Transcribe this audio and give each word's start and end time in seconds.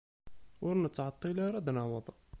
Ur 0.65 0.73
nettɛeṭṭil 0.77 1.37
ara 1.45 1.57
ad 1.59 1.67
naweḍ. 1.75 2.07